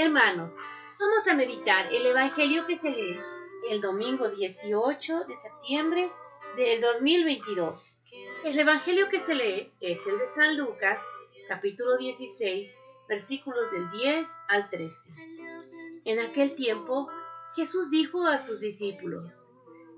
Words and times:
Hermanos, 0.00 0.56
vamos 1.00 1.26
a 1.26 1.34
meditar 1.34 1.92
el 1.92 2.06
Evangelio 2.06 2.68
que 2.68 2.76
se 2.76 2.88
lee 2.88 3.18
el 3.68 3.80
domingo 3.80 4.28
18 4.28 5.24
de 5.24 5.34
septiembre 5.34 6.08
del 6.56 6.80
2022. 6.80 7.94
El 8.44 8.60
Evangelio 8.60 9.08
que 9.08 9.18
se 9.18 9.34
lee 9.34 9.72
es 9.80 10.06
el 10.06 10.20
de 10.20 10.28
San 10.28 10.56
Lucas, 10.56 11.00
capítulo 11.48 11.96
16, 11.96 12.78
versículos 13.08 13.72
del 13.72 13.90
10 13.90 14.38
al 14.46 14.70
13. 14.70 15.10
En 16.04 16.20
aquel 16.20 16.54
tiempo, 16.54 17.10
Jesús 17.56 17.90
dijo 17.90 18.24
a 18.24 18.38
sus 18.38 18.60
discípulos, 18.60 19.48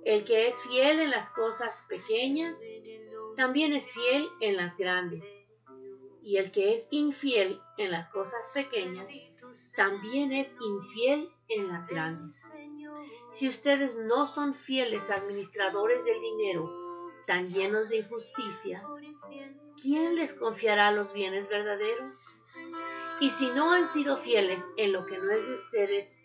El 0.06 0.24
que 0.24 0.48
es 0.48 0.62
fiel 0.62 1.00
en 1.00 1.10
las 1.10 1.28
cosas 1.28 1.84
pequeñas, 1.90 2.58
también 3.36 3.74
es 3.74 3.92
fiel 3.92 4.30
en 4.40 4.56
las 4.56 4.78
grandes. 4.78 5.44
Y 6.22 6.36
el 6.36 6.50
que 6.52 6.74
es 6.74 6.88
infiel 6.90 7.60
en 7.78 7.90
las 7.90 8.08
cosas 8.10 8.50
pequeñas, 8.52 9.12
también 9.74 10.32
es 10.32 10.56
infiel 10.60 11.30
en 11.48 11.68
las 11.68 11.86
grandes. 11.86 12.44
Si 13.32 13.48
ustedes 13.48 13.96
no 13.96 14.26
son 14.26 14.54
fieles 14.54 15.10
administradores 15.10 16.04
del 16.04 16.20
dinero, 16.20 16.70
tan 17.26 17.48
llenos 17.48 17.88
de 17.88 17.98
injusticias, 17.98 18.82
¿quién 19.80 20.16
les 20.16 20.34
confiará 20.34 20.90
los 20.92 21.12
bienes 21.12 21.48
verdaderos? 21.48 22.24
Y 23.20 23.30
si 23.30 23.48
no 23.50 23.72
han 23.72 23.86
sido 23.86 24.18
fieles 24.18 24.64
en 24.76 24.92
lo 24.92 25.06
que 25.06 25.18
no 25.18 25.30
es 25.32 25.46
de 25.46 25.54
ustedes, 25.54 26.22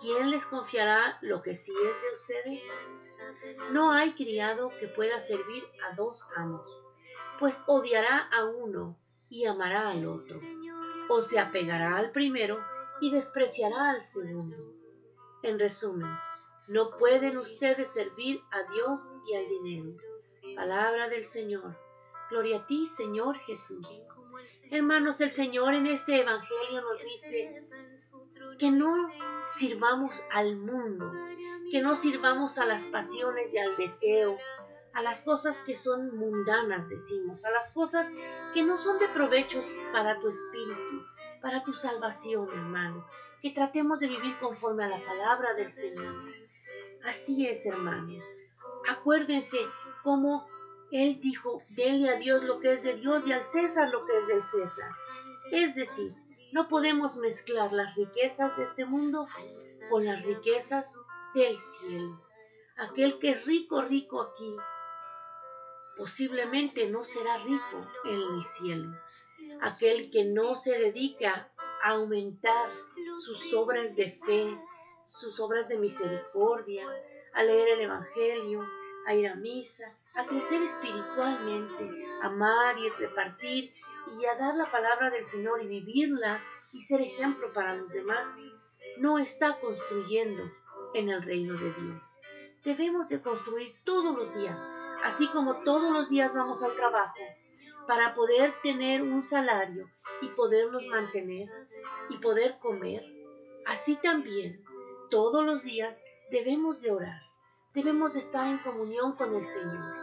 ¿quién 0.00 0.30
les 0.30 0.46
confiará 0.46 1.18
lo 1.20 1.42
que 1.42 1.54
sí 1.54 1.72
es 1.72 2.02
de 2.02 2.12
ustedes? 2.12 2.64
No 3.72 3.92
hay 3.92 4.12
criado 4.12 4.70
que 4.80 4.88
pueda 4.88 5.20
servir 5.20 5.64
a 5.88 5.94
dos 5.94 6.26
amos, 6.36 6.86
pues 7.38 7.62
odiará 7.66 8.28
a 8.32 8.44
uno 8.44 8.96
y 9.32 9.46
amará 9.46 9.88
al 9.88 10.06
otro, 10.06 10.40
o 11.08 11.22
se 11.22 11.38
apegará 11.38 11.96
al 11.96 12.12
primero 12.12 12.62
y 13.00 13.10
despreciará 13.10 13.88
al 13.90 14.02
segundo. 14.02 14.56
En 15.42 15.58
resumen, 15.58 16.10
no 16.68 16.90
pueden 16.98 17.38
ustedes 17.38 17.90
servir 17.90 18.42
a 18.50 18.72
Dios 18.74 19.00
y 19.26 19.34
al 19.34 19.48
dinero. 19.48 19.96
Palabra 20.54 21.08
del 21.08 21.24
Señor. 21.24 21.78
Gloria 22.30 22.58
a 22.58 22.66
ti, 22.66 22.86
Señor 22.86 23.38
Jesús. 23.38 24.06
Hermanos, 24.70 25.20
el 25.22 25.32
Señor 25.32 25.72
en 25.74 25.86
este 25.86 26.20
Evangelio 26.20 26.82
nos 26.82 27.02
dice 27.02 27.66
que 28.58 28.70
no 28.70 29.08
sirvamos 29.48 30.22
al 30.30 30.56
mundo, 30.56 31.10
que 31.70 31.80
no 31.80 31.94
sirvamos 31.94 32.58
a 32.58 32.66
las 32.66 32.86
pasiones 32.86 33.52
y 33.54 33.58
al 33.58 33.76
deseo, 33.78 34.36
a 34.94 35.02
las 35.02 35.22
cosas 35.22 35.60
que 35.60 35.76
son 35.76 36.16
mundanas, 36.16 36.88
decimos, 36.88 37.44
a 37.44 37.50
las 37.50 37.70
cosas 37.72 38.10
que 38.52 38.62
no 38.62 38.76
son 38.76 38.98
de 38.98 39.08
provechos 39.08 39.66
para 39.92 40.18
tu 40.20 40.28
espíritu, 40.28 41.02
para 41.40 41.64
tu 41.64 41.72
salvación, 41.72 42.48
hermano, 42.50 43.06
que 43.40 43.50
tratemos 43.50 44.00
de 44.00 44.08
vivir 44.08 44.38
conforme 44.38 44.84
a 44.84 44.88
la 44.88 45.04
palabra 45.04 45.54
del 45.54 45.72
Señor. 45.72 46.14
Así 47.04 47.46
es, 47.46 47.66
hermanos. 47.66 48.24
Acuérdense 48.88 49.58
cómo 50.02 50.46
Él 50.90 51.20
dijo, 51.20 51.62
denle 51.70 52.10
a 52.10 52.18
Dios 52.18 52.42
lo 52.44 52.60
que 52.60 52.74
es 52.74 52.82
de 52.82 52.94
Dios 52.94 53.26
y 53.26 53.32
al 53.32 53.44
César 53.44 53.88
lo 53.90 54.04
que 54.04 54.18
es 54.18 54.26
del 54.28 54.42
César. 54.42 54.90
Es 55.50 55.74
decir, 55.74 56.12
no 56.52 56.68
podemos 56.68 57.16
mezclar 57.16 57.72
las 57.72 57.94
riquezas 57.96 58.56
de 58.56 58.64
este 58.64 58.84
mundo 58.84 59.26
con 59.90 60.04
las 60.04 60.22
riquezas 60.24 60.96
del 61.34 61.56
cielo. 61.56 62.20
Aquel 62.76 63.18
que 63.18 63.30
es 63.30 63.46
rico, 63.46 63.82
rico 63.82 64.20
aquí, 64.20 64.56
posiblemente 65.96 66.88
no 66.88 67.04
será 67.04 67.38
rico 67.38 67.86
en 68.04 68.20
el 68.20 68.44
cielo. 68.44 68.98
Aquel 69.60 70.10
que 70.10 70.24
no 70.24 70.54
se 70.54 70.78
dedica 70.78 71.50
a 71.82 71.90
aumentar 71.90 72.70
sus 73.18 73.52
obras 73.54 73.94
de 73.96 74.12
fe, 74.26 74.58
sus 75.04 75.38
obras 75.40 75.68
de 75.68 75.78
misericordia, 75.78 76.86
a 77.34 77.42
leer 77.42 77.68
el 77.68 77.80
Evangelio, 77.80 78.66
a 79.06 79.14
ir 79.14 79.28
a 79.28 79.34
misa, 79.34 79.96
a 80.14 80.26
crecer 80.26 80.62
espiritualmente, 80.62 82.06
a 82.22 82.26
amar 82.26 82.78
y 82.78 82.88
repartir 82.90 83.72
y 84.18 84.24
a 84.26 84.36
dar 84.36 84.54
la 84.56 84.70
palabra 84.70 85.10
del 85.10 85.24
Señor 85.24 85.62
y 85.62 85.66
vivirla 85.66 86.42
y 86.72 86.80
ser 86.80 87.00
ejemplo 87.00 87.50
para 87.52 87.76
los 87.76 87.90
demás, 87.92 88.36
no 88.98 89.18
está 89.18 89.58
construyendo 89.60 90.50
en 90.94 91.10
el 91.10 91.22
reino 91.22 91.54
de 91.54 91.72
Dios. 91.72 92.18
Debemos 92.64 93.08
de 93.08 93.20
construir 93.20 93.74
todos 93.84 94.16
los 94.16 94.34
días, 94.34 94.64
así 95.04 95.28
como 95.28 95.62
todos 95.62 95.90
los 95.90 96.08
días 96.08 96.34
vamos 96.34 96.62
al 96.62 96.74
trabajo, 96.74 97.18
para 97.86 98.14
poder 98.14 98.54
tener 98.62 99.02
un 99.02 99.22
salario 99.22 99.90
y 100.20 100.28
podernos 100.28 100.86
mantener 100.86 101.48
y 102.10 102.18
poder 102.18 102.58
comer. 102.58 103.04
Así 103.66 103.96
también, 103.96 104.62
todos 105.10 105.44
los 105.44 105.62
días 105.62 106.02
debemos 106.30 106.80
de 106.80 106.92
orar, 106.92 107.22
debemos 107.74 108.14
de 108.14 108.20
estar 108.20 108.46
en 108.46 108.58
comunión 108.58 109.12
con 109.16 109.34
el 109.34 109.44
Señor, 109.44 109.94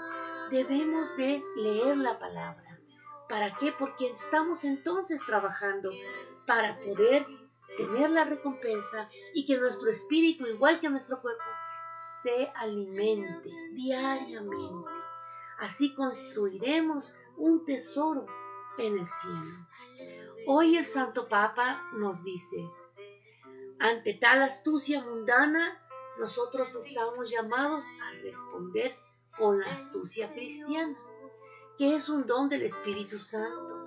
debemos 0.52 1.16
de 1.18 1.44
leer 1.56 1.98
la 1.98 2.18
palabra. 2.18 2.80
¿Para 3.28 3.56
qué? 3.58 3.72
Porque 3.78 4.08
estamos 4.08 4.64
entonces 4.64 5.24
trabajando 5.26 5.92
para 6.48 6.80
poder 6.80 7.26
tener 7.78 8.10
la 8.10 8.26
recompensa 8.26 9.08
y 9.34 9.46
que 9.46 9.58
nuestro 9.58 9.90
espíritu, 9.90 10.48
igual 10.48 10.80
que 10.80 10.90
nuestro 10.90 11.22
cuerpo, 11.22 11.44
se 12.24 12.52
alimente 12.56 13.50
diariamente. 13.74 14.90
Así 15.60 15.94
construiremos 15.94 17.14
un 17.38 17.66
tesoro 17.66 18.26
en 18.78 19.00
el 19.00 19.08
cielo. 19.08 19.68
Hoy 20.48 20.78
el 20.78 20.86
Santo 20.86 21.28
Papa 21.28 21.84
nos 21.94 22.24
dice, 22.24 22.58
ante 23.80 24.14
tal 24.14 24.42
astucia 24.42 25.02
mundana, 25.02 25.82
nosotros 26.20 26.74
estamos 26.76 27.30
llamados 27.30 27.86
a 28.02 28.12
responder 28.22 28.96
con 29.38 29.60
la 29.60 29.68
astucia 29.68 30.32
cristiana, 30.34 30.98
que 31.78 31.96
es 31.96 32.10
un 32.10 32.26
don 32.26 32.50
del 32.50 32.64
Espíritu 32.64 33.20
Santo. 33.20 33.80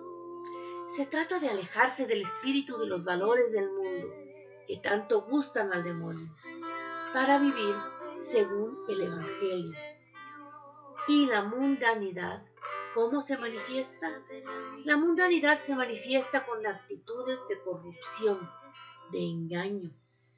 Se 0.89 1.07
trata 1.07 1.39
de 1.39 1.49
alejarse 1.49 2.07
del 2.07 2.23
espíritu 2.23 2.79
de 2.79 2.87
los 2.87 3.05
valores 3.05 3.53
del 3.53 3.71
mundo, 3.71 4.09
que 4.67 4.79
tanto 4.83 5.23
gustan 5.23 5.73
al 5.73 5.83
demonio, 5.83 6.35
para 7.13 7.39
vivir 7.39 7.75
según 8.23 8.79
el 8.89 9.03
Evangelio. 9.03 9.79
Y 11.09 11.27
la 11.27 11.43
mundanidad 11.43 12.43
¿Cómo 12.95 13.23
se 13.23 13.39
manifiesta? 13.39 14.23
La 14.85 14.99
mundanidad 14.99 15.59
se 15.59 15.75
manifiesta 15.75 16.45
con 16.45 16.67
actitudes 16.67 17.41
de 17.49 17.59
corrupción, 17.63 18.51
de 19.11 19.19
engaño, 19.19 19.91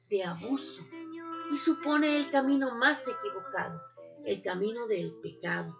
de 0.09 0.23
abuso, 0.23 0.81
y 1.51 1.57
supone 1.57 2.15
el 2.15 2.31
camino 2.31 2.73
más 2.77 3.05
equivocado, 3.09 3.81
el 4.23 4.41
camino 4.41 4.87
del 4.87 5.15
pecado, 5.21 5.77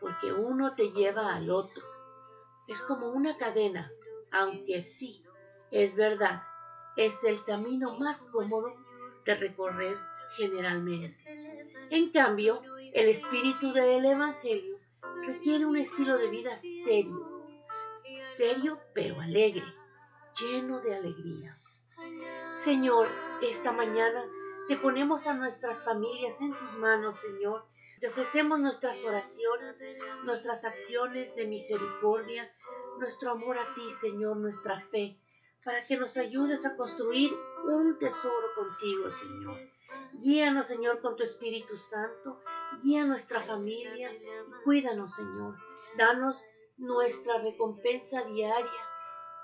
porque 0.00 0.32
uno 0.32 0.74
te 0.74 0.90
lleva 0.92 1.34
al 1.34 1.50
otro. 1.50 1.84
Es 2.68 2.80
como 2.82 3.10
una 3.10 3.36
cadena, 3.36 3.92
aunque 4.32 4.82
sí, 4.82 5.22
es 5.70 5.94
verdad, 5.94 6.42
es 6.96 7.22
el 7.22 7.44
camino 7.44 7.98
más 7.98 8.30
cómodo 8.32 8.74
de 9.26 9.34
recorrer 9.34 9.98
generalmente. 10.38 11.27
En 11.90 12.10
cambio, 12.10 12.62
el 12.92 13.08
espíritu 13.08 13.72
del 13.72 14.04
Evangelio 14.04 14.78
requiere 15.26 15.66
un 15.66 15.76
estilo 15.76 16.16
de 16.18 16.28
vida 16.28 16.58
serio, 16.58 17.44
serio 18.36 18.78
pero 18.94 19.20
alegre, 19.20 19.64
lleno 20.40 20.80
de 20.80 20.94
alegría. 20.94 21.58
Señor, 22.56 23.08
esta 23.42 23.72
mañana 23.72 24.24
te 24.68 24.76
ponemos 24.76 25.26
a 25.26 25.34
nuestras 25.34 25.84
familias 25.84 26.40
en 26.40 26.52
tus 26.52 26.72
manos, 26.74 27.20
Señor. 27.20 27.64
Te 28.00 28.08
ofrecemos 28.08 28.60
nuestras 28.60 29.04
oraciones, 29.04 29.82
nuestras 30.24 30.64
acciones 30.64 31.34
de 31.34 31.46
misericordia, 31.46 32.52
nuestro 32.98 33.30
amor 33.32 33.58
a 33.58 33.74
ti, 33.74 33.90
Señor, 33.90 34.36
nuestra 34.36 34.80
fe, 34.90 35.18
para 35.64 35.86
que 35.86 35.96
nos 35.96 36.16
ayudes 36.16 36.64
a 36.64 36.76
construir 36.76 37.32
un 37.64 37.98
tesoro 37.98 38.46
contigo, 38.54 39.10
Señor. 39.10 39.58
Guíanos, 40.14 40.66
Señor, 40.66 41.00
con 41.00 41.16
tu 41.16 41.22
Espíritu 41.22 41.76
Santo 41.76 42.40
guía 42.82 43.04
nuestra 43.04 43.40
familia, 43.40 44.10
cuídanos, 44.64 45.14
Señor. 45.14 45.56
Danos 45.96 46.42
nuestra 46.76 47.38
recompensa 47.38 48.22
diaria 48.24 48.70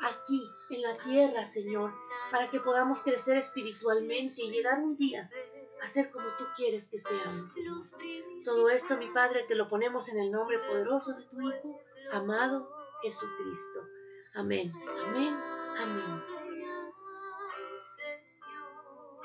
aquí 0.00 0.49
en 0.71 0.83
la 0.83 0.97
tierra, 0.99 1.44
Señor, 1.44 1.93
para 2.31 2.50
que 2.50 2.61
podamos 2.61 3.03
crecer 3.03 3.37
espiritualmente 3.38 4.43
y 4.43 4.50
llegar 4.50 4.79
un 4.81 4.97
día 4.97 5.31
a 5.83 5.88
ser 5.88 6.11
como 6.11 6.29
tú 6.38 6.44
quieres 6.56 6.88
que 6.88 6.99
seamos. 6.99 7.55
Todo 8.44 8.69
esto, 8.69 8.97
mi 8.97 9.09
Padre, 9.11 9.44
te 9.49 9.55
lo 9.55 9.69
ponemos 9.69 10.09
en 10.09 10.19
el 10.19 10.31
nombre 10.31 10.59
poderoso 10.59 11.12
de 11.15 11.25
tu 11.25 11.41
Hijo, 11.41 11.81
amado 12.12 12.71
Jesucristo. 13.03 13.81
Amén, 14.35 14.73
amén, 15.06 15.37
Amén. 15.76 16.23
Señor, 17.97 19.23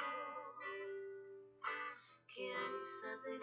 que 2.34 2.52
de 3.24 3.38